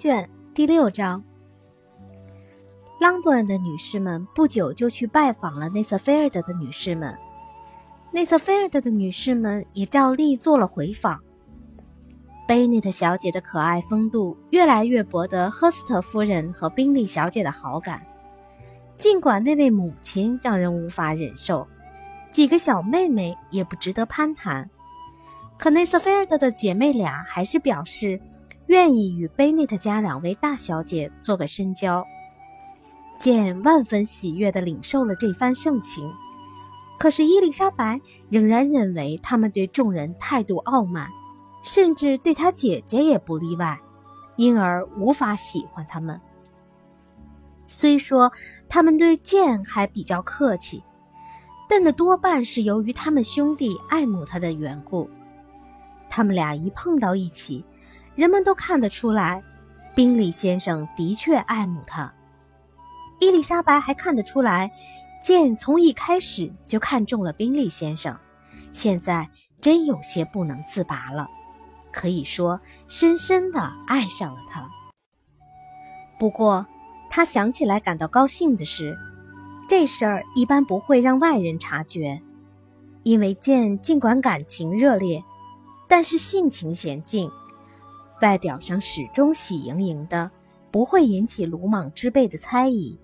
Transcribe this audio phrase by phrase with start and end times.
[0.00, 1.22] 卷第六章。
[2.98, 7.14] 朗顿的女士们不久就去拜访了内瑟菲尔德的女士们，
[8.10, 11.20] 内瑟菲尔德的女士们也照例做了回访。
[12.48, 18.00] 贝内特小姐的可爱风度越来越博得赫斯特夫人和宾利小姐的好感，
[18.96, 21.68] 尽管那位母亲让人无法忍受，
[22.30, 24.70] 几个小妹妹也不值得攀谈，
[25.58, 28.18] 可内瑟菲尔德的姐妹俩还是表示
[28.70, 32.06] 愿意与贝内特家两位大小姐做个深交。
[33.18, 36.08] 简万分喜悦地领受了这番盛情，
[36.96, 41.08] 可是伊丽莎白仍然认为他们对众人态度傲慢，
[41.64, 43.76] 甚至对她姐姐也不例外，
[44.36, 46.20] 因而无法喜欢他们。
[47.66, 48.30] 虽说
[48.68, 50.80] 他们对剑还比较客气，
[51.68, 55.10] 但那多半是由于他们兄弟爱慕他的缘故。
[56.08, 57.64] 他们俩一碰到一起，
[58.20, 59.42] 人们都看得出来，
[59.94, 62.12] 宾利先生的确爱慕他。
[63.18, 64.70] 伊丽莎白还看得出来，
[65.22, 68.14] 剑从一开始就看中了宾利先生，
[68.74, 69.26] 现在
[69.58, 71.30] 真有些不能自拔了，
[71.90, 74.68] 可以说深深的爱上了他。
[76.18, 76.66] 不过，
[77.08, 78.98] 他想起来感到高兴的是，
[79.66, 82.20] 这事儿一般不会让外人察觉，
[83.02, 85.24] 因为剑尽管感情热烈，
[85.88, 87.30] 但是性情娴静，
[88.20, 90.30] 外表上始终喜盈盈的，
[90.70, 92.98] 不会引起鲁莽之辈的猜疑。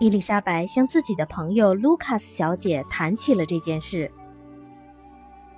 [0.00, 4.10] 伊丽莎白向自己的朋友卢卡斯小姐谈起了这件事。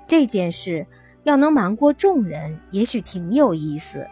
[0.07, 0.87] 这件事
[1.25, 4.07] 要能瞒过众人，也许挺有意思。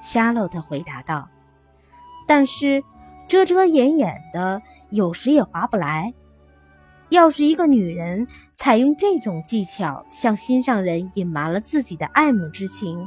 [0.00, 1.28] 沙洛特回答道
[2.26, 2.82] ：“但是
[3.26, 6.14] 遮遮掩掩的，有时也划不来。
[7.10, 13.06] 要是一个女人采用这种技巧向心上人隐瞒了自己的爱慕之情，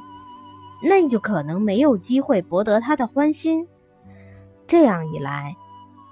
[0.83, 3.67] 那你就可能没有机会博得他的欢心。
[4.67, 5.55] 这样一来。”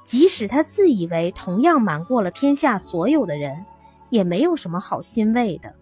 [0.05, 3.63] 即使他自以为同样瞒过了天下所有的人，
[4.09, 5.75] 也没有什么好欣慰的。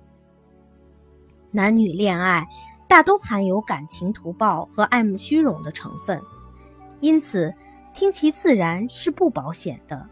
[1.51, 2.45] 男女恋爱
[2.89, 6.21] 大都含有感情图报和爱慕虚荣的成分，
[6.99, 7.53] 因此
[7.93, 10.05] 听其自然是不保险的。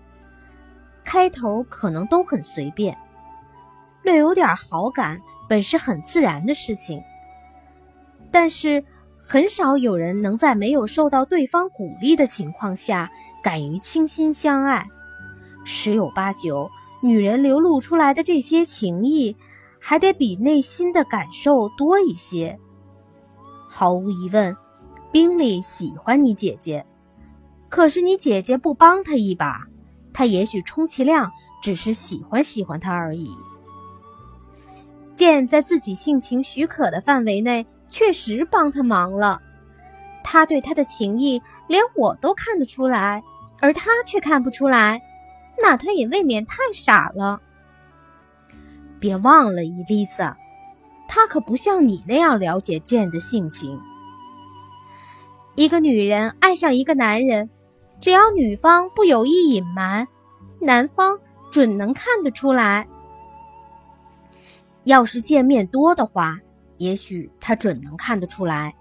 [1.03, 2.97] 开头可能都很随便，
[4.01, 5.19] 略有点好感
[5.49, 7.03] 本是很自然的事情，
[8.35, 8.83] 但是。
[9.27, 13.09] 很少有人能在没有受到对方鼓励的情况下
[13.41, 14.85] 敢于倾心相爱，
[15.63, 16.69] 十有八九，
[17.01, 19.35] 女人流露出来的这些情意，
[19.81, 22.59] 还得比内心的感受多一些。
[23.67, 24.55] 毫无疑问，
[25.11, 26.85] 宾利喜欢你姐姐，
[27.67, 29.59] 可是你姐姐不帮他一把，
[30.13, 31.31] 他也许充其量
[31.63, 33.31] 只是喜欢喜欢他而已。
[35.15, 37.65] 剑在自己性情许可的范围内。
[37.95, 39.41] 确实帮他忙了，
[40.21, 43.23] 他对他的情谊连我都看得出来，
[43.61, 45.01] 而他却看不出来，
[45.63, 47.39] 那他也未免太傻了。
[48.99, 50.35] 别忘了，伊丽莎，
[51.07, 53.79] 他可不像你那样了解剑的性情。
[55.55, 57.49] 一个女人爱上一个男人，
[58.01, 60.05] 只要女方不有意隐瞒，
[60.59, 61.17] 男方
[61.49, 62.89] 准能看得出来。
[64.83, 66.41] 要是见面多的话。
[66.77, 68.75] 也许他准能看得出来，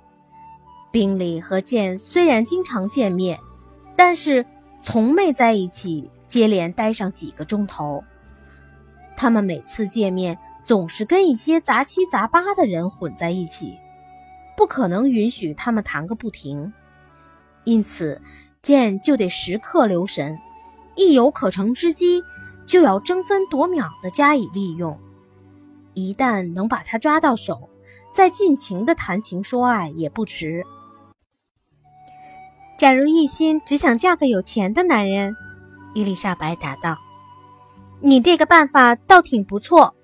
[0.91, 3.39] 宾利和剑虽然经常见面，
[3.97, 4.45] 但是
[4.81, 8.03] 从没在一起接连待上几个钟头。
[9.17, 13.79] 他们每次见面总是跟一些杂七杂八的人混在一起，
[14.57, 16.73] 不可能允许他们谈个不停。
[17.63, 18.21] 因此，
[18.61, 20.39] 剑就得时刻留神，
[20.97, 22.23] 一有可乘之机，
[22.67, 24.99] 就要争分夺秒地加以利用。
[25.95, 27.69] 一旦能把他抓到手，
[28.15, 30.63] 再尽情的谈情说爱也不迟。
[32.79, 35.35] 假如一心只想嫁个有钱的男人，
[35.95, 36.97] 伊丽莎白答道
[38.01, 39.97] ：“你这个办法倒挺不错。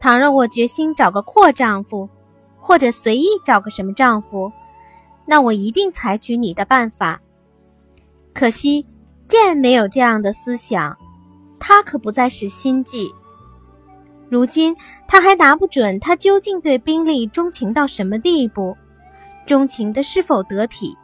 [0.00, 2.10] 倘若我决心找个阔丈夫，
[2.58, 4.50] 或者随意找个什么丈夫，
[5.24, 7.20] 那我一定采取你的办法。
[8.32, 8.86] 可惜
[9.28, 10.98] 剑没有这样的思想，
[11.60, 13.14] 他可不再是心计。”
[14.28, 14.74] 如今
[15.06, 18.76] 他还拿不准他究竟对宾利钟情到什么地步，
[19.46, 20.96] 钟情的是否得体。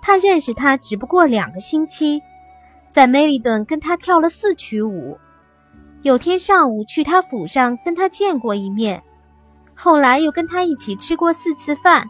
[0.00, 2.20] 他认识他只不过两个星期，
[2.90, 5.18] 在梅利顿跟他跳了四曲舞，
[6.02, 9.02] 有天上午去他府上跟他见过一面，
[9.74, 12.08] 后来又跟他一起吃过四次饭。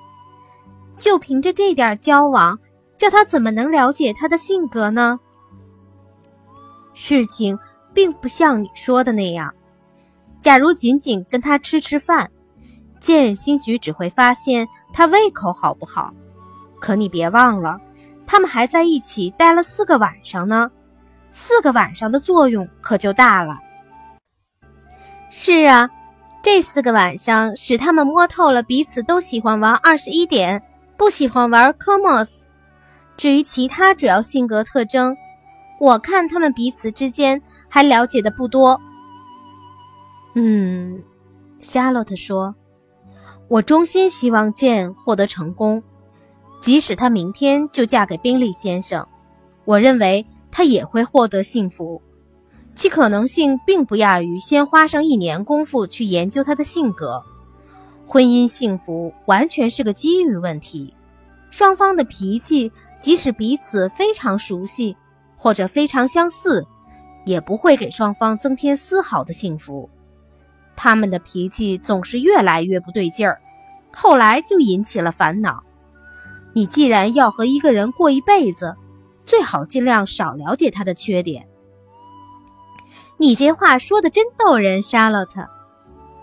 [0.99, 2.59] 就凭着这点交往，
[2.97, 5.19] 叫他怎么能了解他的性格呢？
[6.95, 7.59] 事情
[7.93, 9.53] 并不像你说的那样。
[10.45, 12.31] 假如仅仅跟他吃吃饭，
[13.01, 16.13] 剑兴许只会发现他胃口好不好，
[16.79, 17.81] 可你别忘了，
[18.27, 20.71] 他们还在一起待了四个晚上呢。
[21.33, 23.57] 四个晚上的作用可就大了。
[25.31, 25.89] 是啊，
[26.43, 30.63] 这四个晚上使他们摸透了彼此都喜欢玩二十一点，
[30.99, 32.51] 不喜欢玩科莫斯。
[33.17, 35.17] 至于其他主要性格特征，
[35.81, 38.79] 我看他们彼此之间还了解的不多。
[40.35, 41.03] 嗯，
[41.61, 42.55] 夏洛特说
[43.49, 45.83] ：“我衷心希望剑获得成功，
[46.61, 49.07] 即使她明天就嫁给宾利先生，
[49.65, 52.03] 我认为她也会获得幸福。
[52.75, 57.23] 其可能性并不亚于先花上一年功夫去研究她的性格。
[58.07, 60.93] 婚姻幸福完全是个机遇问题，
[61.51, 62.71] 双方的脾气。”
[63.05, 64.97] 即使彼此非常熟悉，
[65.37, 66.67] 或者非常相似，
[67.27, 69.91] 也不会给双方增添丝毫的幸福。
[70.77, 73.41] 他们的脾气总是越来越不对劲儿，
[73.93, 75.63] 后来就引起了烦恼。
[76.53, 78.77] 你既然要和一个人过一辈子，
[79.25, 81.49] 最好尽量少了解他的缺点。
[83.17, 85.47] 你这话说的真逗人，莎洛特。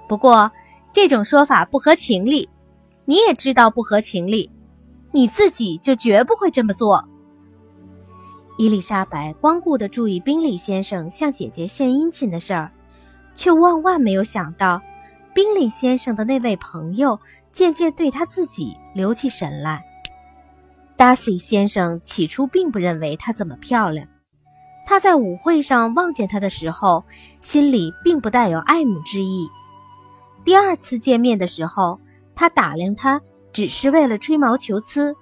[0.07, 0.51] 不过
[0.93, 2.49] 这种说法不合情理，
[3.05, 4.51] 你也知道不合情理。
[5.13, 7.03] 你自己就绝不会这么做。
[8.57, 12.71] 伊丽莎白光顾地注意宾利先生向姐姐献殷勤的事儿，
[13.35, 14.81] 却万万没有想到，
[15.33, 17.19] 宾利先生的那位朋友
[17.51, 19.83] 渐渐对他自己留起神来。
[20.95, 24.07] 达西先生起初并不认为她怎么漂亮，
[24.85, 27.03] 他在舞会上望见她的时候，
[27.39, 29.49] 心里并不带有爱慕之意。
[30.43, 31.99] 第二次见面的时候，
[32.35, 33.21] 他打量她。
[33.53, 35.13] 只是为了吹毛求疵，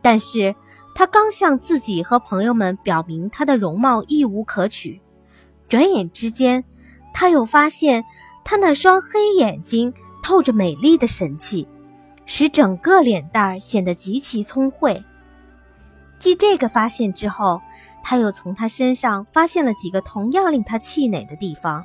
[0.00, 0.54] 但是
[0.94, 5.00] 他刚向自己和朋友们表明他的容貌亦无可取，
[5.68, 6.64] 转眼之间，
[7.22, 8.04] 他又发现
[8.42, 11.68] 他那双黑眼睛透着美丽的神气，
[12.26, 15.00] 使整个脸蛋儿显得极其聪慧。
[16.18, 17.60] 继这个发现之后，
[18.02, 21.84] 他又从他身上发现了几个同样令他气馁的地方。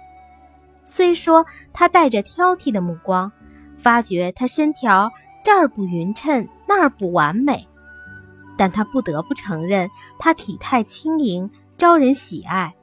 [0.85, 3.31] 虽说他带着挑剔的目光，
[3.77, 5.11] 发觉他身条。
[5.43, 7.67] 这儿不匀称，那儿不完美，
[8.57, 9.87] 但他不得不承认，
[10.17, 11.47] 他体态轻盈，
[11.77, 12.73] 招人喜爱。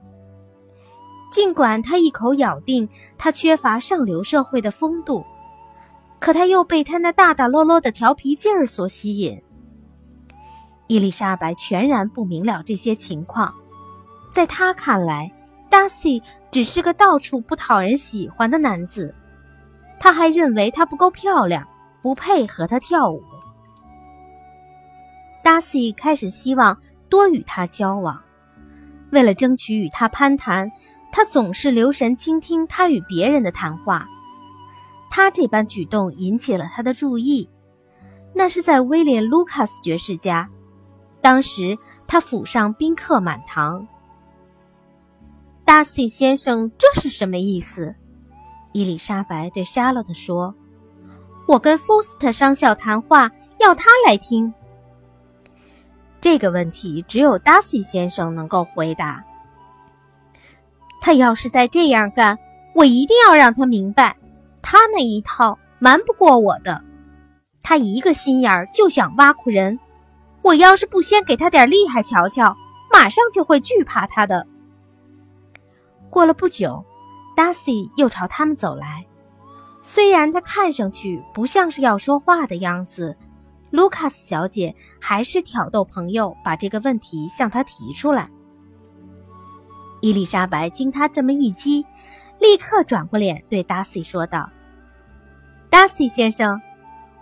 [1.34, 2.88] 尽管他一口咬定
[3.18, 5.24] 他缺乏上流社会的风度，
[6.20, 9.42] 可他又被他那大大落落的调皮劲儿所吸引。
[10.86, 13.52] 伊丽莎白全然不明了这些情况，
[14.30, 15.32] 在他看来，
[15.68, 16.22] 达西
[16.52, 19.12] 只是个到处不讨人喜欢的男子。
[19.98, 21.66] 他还认为她不够漂亮。
[22.00, 23.22] 不配和他跳舞。
[25.42, 26.78] 达西开始希望
[27.08, 28.20] 多与他交往，
[29.10, 30.70] 为了争取与他攀谈，
[31.16, 34.08] 他总是留神倾听他与别人的谈话。
[35.08, 37.48] 他这般举动引起了他的注意，
[38.34, 40.50] 那是在威廉·卢卡斯爵士家。
[41.20, 41.78] 当时
[42.08, 43.86] 他府上宾客满堂。
[45.64, 47.94] 达西先生，这是什么意思？
[48.72, 50.52] 伊丽莎白对夏洛特说。
[51.46, 53.30] 我跟福斯特上校谈话，
[53.60, 54.52] 要他来听。
[56.20, 59.24] 这个问题只有达西先生能够回答。
[61.04, 62.38] 他要是再这样干，
[62.74, 64.16] 我一定要让他明白，
[64.62, 66.82] 他那一套瞒不过我的。
[67.62, 69.78] 他一个心眼儿就想挖苦人，
[70.40, 72.56] 我要是不先给他点厉害瞧瞧，
[72.90, 74.46] 马上就会惧怕他的。
[76.08, 76.82] 过了不久，
[77.36, 79.04] 达西又朝他们走来。
[79.82, 83.14] 虽然他看上去不像是要说话的样子，
[83.68, 88.30] 卢卡斯小姐还是挑逗朋友把这个问题向他提出来。
[90.04, 91.86] 伊丽莎白经他这么一激，
[92.38, 94.50] 立刻转过脸对达西说道
[95.70, 96.60] ：“达西先生，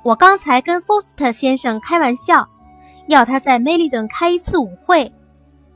[0.03, 2.49] 我刚才跟福斯特先生开玩笑，
[3.07, 5.13] 要他在梅利顿开一次舞会，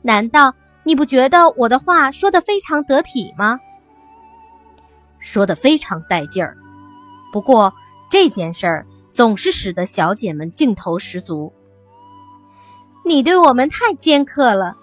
[0.01, 3.57] 难道你不觉得我的话说得非常得体吗？
[5.17, 6.57] 说得非常带劲儿。”
[7.31, 7.73] 不过
[8.09, 11.53] 这件事儿总是使得小姐们劲头十足。
[13.05, 14.75] 你对我们太尖刻了，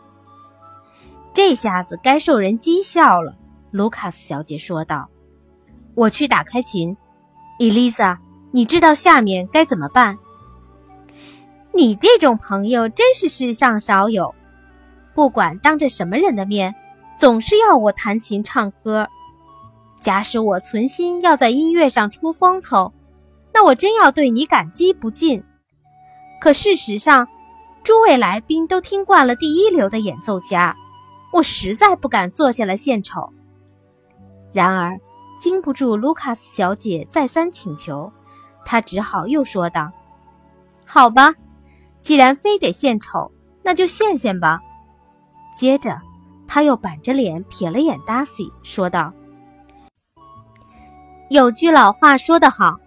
[1.35, 3.37] 这下子该受人讥笑了。”
[3.73, 5.09] 卢卡斯小姐说道。
[5.95, 6.97] “我去打开琴，
[7.59, 8.19] 伊丽莎，
[8.53, 10.17] 你知道下面该怎么办？”
[11.75, 14.33] 你这种朋友真是世上少有，
[15.13, 16.73] 不管当着什么人的面，
[17.19, 19.09] 总是要我弹琴唱歌。
[19.99, 22.93] 假使我存心要在音乐上出风头，
[23.53, 25.43] 那我真要对你感激不尽。
[26.41, 27.27] 可事实上，
[27.83, 30.77] 诸位来宾都听惯了第一流的演奏家，
[31.35, 33.33] 我实在不敢坐下来献丑。
[34.53, 35.01] 然而，
[35.41, 38.13] 经不住卢卡斯小姐再三请求，
[38.65, 39.91] 他只好又说道
[40.87, 41.35] ：“好吧，
[42.01, 43.33] 既然非得献丑，
[43.65, 44.61] 那就献献吧。”
[45.59, 46.01] 接着，
[46.47, 49.13] 他又板着脸瞥了眼达西，说道
[51.31, 52.79] ：“有句老话说得好，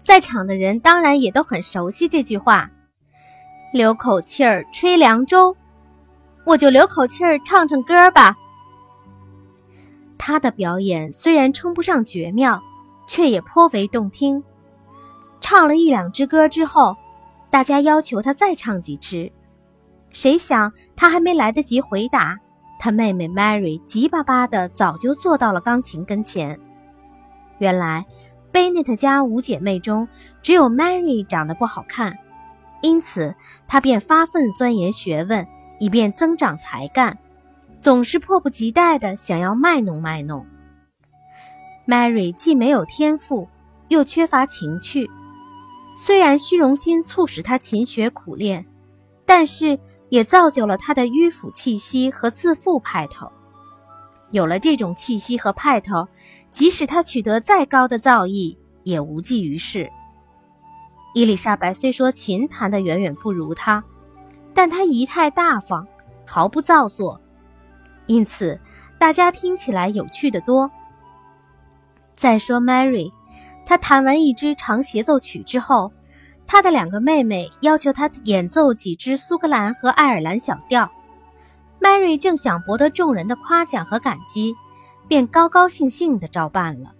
[0.00, 2.70] 在场的人当然也都很熟悉这句话。
[3.72, 5.56] 留口气儿吹凉州，
[6.44, 8.36] 我就留口气儿唱唱歌吧。”
[10.18, 12.62] 他的表演虽然称不上绝妙，
[13.08, 14.42] 却也颇为动听。
[15.40, 16.94] 唱了一两支歌之后，
[17.48, 19.32] 大家要求他再唱几支。
[20.10, 22.36] 谁想他还没来得及回答，
[22.78, 26.60] 他妹妹 Mary 急巴巴的早就坐到了钢琴跟前。
[27.58, 28.04] 原来
[28.52, 30.06] 贝内特家五姐妹中
[30.42, 32.18] 只有 Mary 长得不好看，
[32.82, 33.34] 因此
[33.66, 35.46] 她便发奋钻研学问，
[35.80, 37.18] 以便增长才干。
[37.80, 40.46] 总是迫不及待地想要卖弄卖弄。
[41.86, 43.48] Mary 既没有天赋，
[43.88, 45.10] 又缺乏情趣。
[45.96, 48.64] 虽然虚荣心促使她勤学苦练，
[49.24, 49.78] 但是
[50.10, 53.32] 也造就了她的迂腐气息和自负派头。
[54.30, 56.06] 有了这种气息和派头，
[56.50, 59.90] 即使她取得再高的造诣，也无济于事。
[61.14, 63.82] 伊丽莎白虽说琴弹得远远不如她，
[64.54, 65.86] 但她仪态大方，
[66.26, 67.20] 毫不造作。
[68.06, 68.58] 因此，
[68.98, 70.70] 大家听起来有趣的多。
[72.16, 73.12] 再说 Mary，
[73.64, 75.92] 她弹完一支长协奏曲之后，
[76.46, 80.90] 她的两个妹妹要求她演奏几支苏格兰和爱尔兰小调。
[81.80, 84.54] Mary 正想博得众人的夸奖和感激，
[85.08, 86.92] 便高高兴兴地照办了。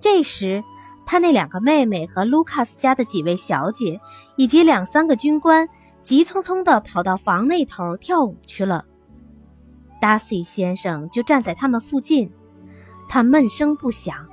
[0.00, 0.64] 这时，
[1.06, 4.00] 她那两个妹妹和卢卡斯家的几位小姐，
[4.36, 5.68] 以及两三个军官，
[6.04, 8.84] 急匆匆地跑到房那头跳舞去了。
[10.00, 12.30] 达西先生就站在他们附近，
[13.08, 14.28] 他闷声不响，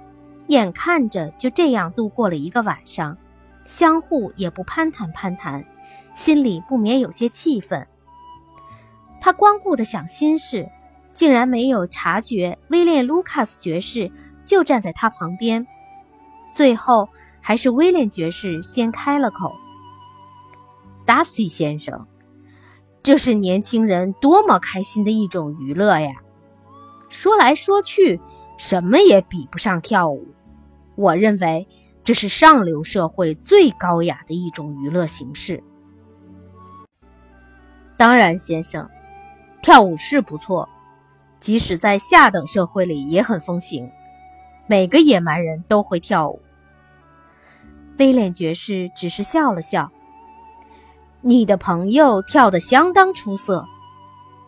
[0.47, 3.17] 眼看着就这样度过了一个晚上，
[3.65, 5.65] 相互也不攀谈攀谈，
[6.13, 7.87] 心里不免有些气愤。
[9.21, 10.67] 他光顾的想心事，
[11.13, 14.11] 竟然没有察觉威廉·卢卡斯爵士
[14.43, 15.65] 就站在他旁边。
[16.53, 17.07] 最后
[17.39, 19.53] 还是威廉爵士先开了口
[21.05, 22.07] ：“达西先生。”
[23.03, 26.11] 这是年轻人多么开心的一种娱乐呀！
[27.09, 28.21] 说来说去，
[28.57, 30.27] 什么也比不上跳舞。
[30.95, 31.67] 我认为
[32.03, 35.63] 这是上流社会最高雅的一种娱乐形式。
[37.97, 38.87] 当然，先生，
[39.63, 40.69] 跳舞是不错，
[41.39, 43.89] 即使在下等社会里也很风行。
[44.67, 46.39] 每个野蛮人都会跳舞。
[47.97, 49.91] 威廉爵士只是笑了笑。
[51.23, 53.65] 你的朋友跳得相当出色。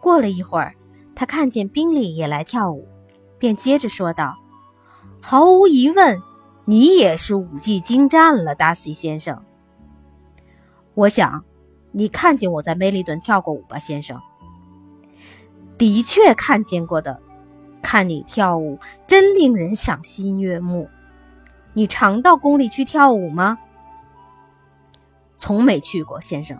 [0.01, 0.75] 过了一会儿，
[1.15, 2.87] 他看见宾利也来跳舞，
[3.37, 4.35] 便接着说道
[5.21, 6.19] ：“毫无疑问，
[6.65, 9.41] 你也是舞技精湛了，达西先生。
[10.95, 11.43] 我想，
[11.91, 14.19] 你看见我在梅里顿跳过舞吧，先生？
[15.77, 17.19] 的确看见过的。
[17.81, 20.89] 看你跳舞，真令人赏心悦目。
[21.73, 23.59] 你常到宫里去跳舞吗？”
[25.43, 26.57] 从没去过，先生。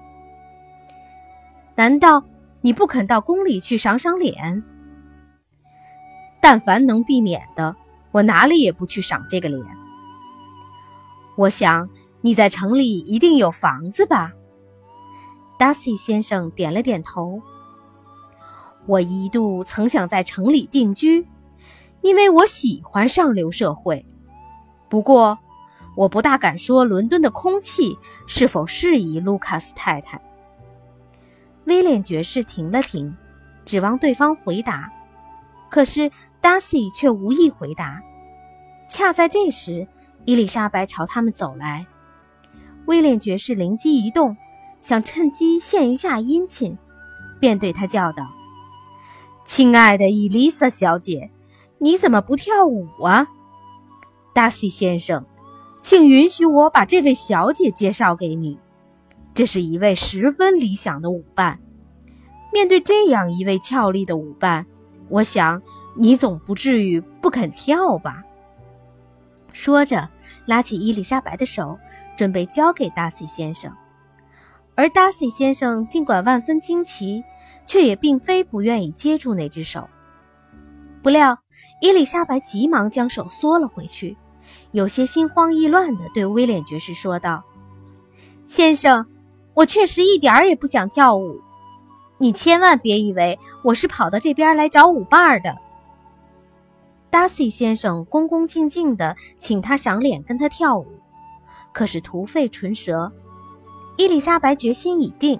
[1.74, 2.22] 难道
[2.60, 4.62] 你不肯到宫里去赏赏脸？
[6.42, 7.78] 但凡能避免的，
[8.12, 9.66] 我哪里也不去赏这个脸。
[11.38, 11.88] 我想
[12.20, 14.34] 你在城里一定有房子吧？
[15.58, 17.42] 达西先生点了点头。
[18.86, 21.26] 我一度曾想在城里定居，
[22.02, 24.06] 因为我喜欢上流社会。
[24.90, 25.40] 不过。
[25.96, 27.98] 我不大敢说伦敦的空气
[28.28, 30.22] 是否适宜卢卡斯太太。
[31.66, 33.16] 威廉爵士停了停，
[33.64, 34.92] 指望对方回答，
[35.70, 38.02] 可是达西却无意回答。
[38.90, 39.88] 恰在这时，
[40.26, 41.86] 伊丽莎白朝他们走来，
[42.86, 44.36] 威廉爵士灵机一动，
[44.82, 46.78] 想趁机献一下殷勤，
[47.40, 48.28] 便对他叫道
[49.46, 51.32] ：“亲爱的伊丽莎小姐，
[51.78, 53.28] 你怎么不跳舞啊？”
[54.34, 55.26] 达西先生。
[55.84, 58.58] 请允许我把这位小姐介绍给你，
[59.34, 61.60] 这是一位十分理想的舞伴。
[62.54, 64.66] 面对这样一位俏丽的舞伴，
[65.10, 65.62] 我想
[65.98, 68.24] 你总不至于不肯跳吧？
[69.52, 70.08] 说着，
[70.46, 71.78] 拉起伊丽莎白的手，
[72.16, 73.70] 准备交给达西先生。
[74.76, 77.22] 而达西先生尽管万分惊奇，
[77.66, 79.90] 却也并非不愿意接住那只手。
[81.04, 81.38] 不料，
[81.82, 84.16] 伊丽莎白急忙将手缩了回去。
[84.74, 87.44] 有些心慌意乱地对威廉爵士说道
[88.48, 89.06] ：“先生，
[89.54, 91.40] 我确实一点儿也不想跳舞，
[92.18, 95.56] 你千万别以为我是跑到这边来找舞伴的。”
[97.12, 100.88] 达西先生恭恭敬敬地请他赏脸跟他跳舞，
[101.72, 103.12] 可是徒费唇舌。
[103.96, 105.40] 伊丽莎白决心已定，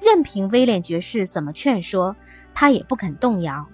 [0.00, 2.14] 任凭威廉爵士怎么劝说，
[2.54, 3.66] 她也不肯动摇。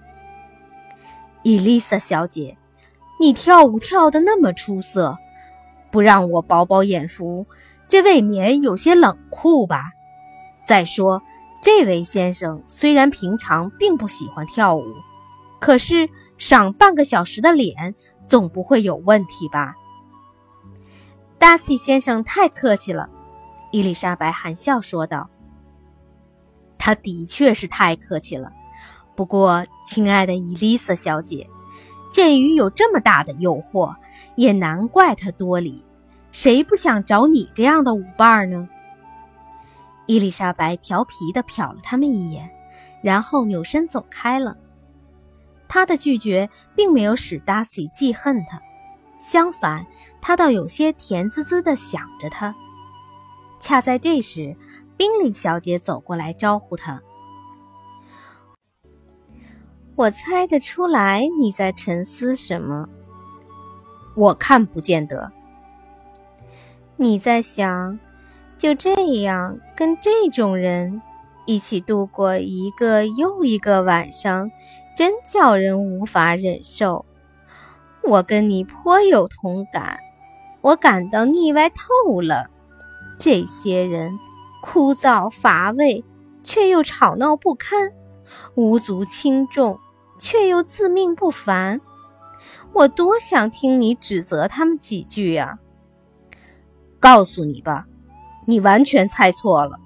[1.43, 2.57] 伊丽莎小姐，
[3.19, 5.17] 你跳舞跳得那么出色，
[5.91, 7.45] 不让我饱饱眼福，
[7.87, 9.91] 这未免有些冷酷吧？
[10.65, 11.21] 再说，
[11.61, 14.85] 这位先生虽然平常并不喜欢跳舞，
[15.59, 17.95] 可是赏半个小时的脸
[18.25, 19.75] 总不会有问题吧？
[21.39, 23.09] 达西先生太客气了。
[23.71, 25.29] 伊丽莎白含笑说道
[26.79, 28.51] ：“他的确是太客气了。
[29.15, 31.49] 不过，亲爱的伊丽莎小姐，
[32.17, 33.95] 鉴于有这么大的诱惑，
[34.35, 35.85] 也难怪他多礼。
[36.31, 38.67] 谁不想找你这样的舞伴呢？”
[40.07, 42.49] 伊丽莎白调皮地瞟了他们一眼，
[43.03, 44.57] 然后扭身走开了。
[45.67, 48.59] 她的拒绝并没有使达西记恨他，
[49.19, 49.85] 相反，
[50.19, 52.55] 他倒有些甜滋滋地想着他。
[53.59, 54.57] 恰在这时，
[54.97, 56.99] 宾利小姐走过来招呼他。
[59.97, 62.87] 我猜得出来你在沉思什么。
[64.13, 65.31] 我看不见得。
[66.97, 67.97] 你在想，
[68.59, 71.01] 就这样跟这种人
[71.47, 74.51] 一起度过一个又一个晚上，
[74.95, 77.03] 真叫人无法忍受。
[78.03, 79.97] 我跟你颇有同感，
[80.61, 82.51] 我感到腻歪透了。
[83.17, 84.19] 这些人
[84.61, 86.05] 枯燥乏味，
[86.43, 87.89] 却又吵闹不堪；
[88.53, 89.79] 无足轻重，
[90.17, 91.79] 却又自命不凡。
[92.73, 95.57] 我多想听你指责他们几句呀！
[96.99, 97.85] 告诉你吧，
[98.45, 99.79] 你完全猜错了。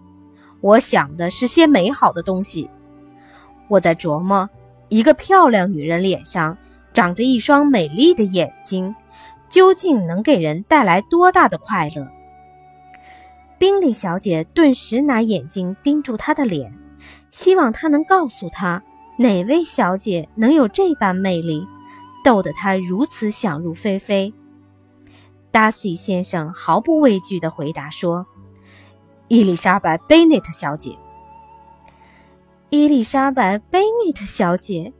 [0.61, 2.69] 我想的是些美好的东西。
[3.67, 4.49] 我在琢磨，
[4.89, 6.57] 一个漂亮女人脸上
[6.93, 8.95] 长着一双美丽的眼睛，
[9.49, 12.07] 究竟能给人带来多大的快乐？
[13.57, 16.73] 宾利小姐顿时拿眼睛盯住他的脸，
[17.29, 18.83] 希望他能告诉她
[19.21, 21.67] 哪位小姐能有这般魅力，
[22.23, 24.33] 逗得他如此想入非非。
[25.51, 28.25] 达西先生毫不畏惧地回答说
[29.29, 30.97] ：“伊丽莎白·贝内特小姐。”
[32.71, 34.91] 伊丽莎白·贝内特小姐，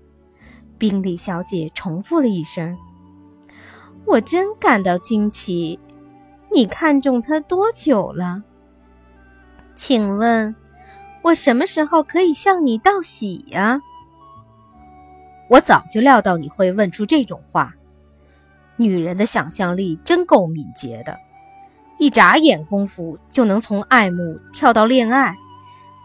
[0.77, 2.77] 宾利小姐重复了一声
[4.05, 5.79] ：“我真感到惊奇。
[6.51, 8.43] 你看中她多久了？”
[9.73, 10.55] 请问，
[11.23, 13.81] 我什么时候可以向你道喜呀？
[15.51, 17.75] 我早就料到你会问出这种话。
[18.77, 21.17] 女人的想象力真够敏捷的，
[21.99, 25.35] 一眨眼功夫就能从爱慕跳到恋爱，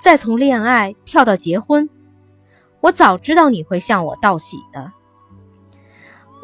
[0.02, 1.88] 再从恋爱跳到结婚。
[2.80, 4.92] 我早知道你会向我道喜的。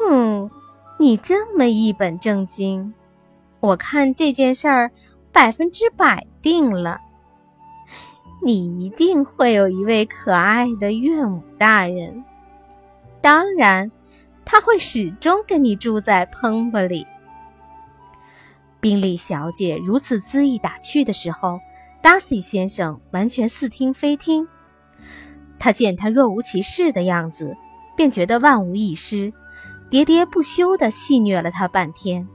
[0.09, 0.49] 嗯，
[0.97, 2.93] 你这么一本正经，
[3.59, 4.91] 我看这件事儿
[5.33, 7.01] 百分之百定了。
[8.41, 12.23] 你一定会有一位可爱的岳母大人，
[13.23, 13.89] 当然，
[14.43, 17.07] 他会始终跟你住在彭伯里。
[18.81, 21.57] 宾利小姐如此恣意打趣的时候，
[22.01, 24.45] 达西先生完全似听非听。
[25.57, 27.55] 他见他若无其事的样子，
[27.95, 29.31] 便觉得万无一失，
[29.89, 32.27] 喋喋不休地戏谑了他半天。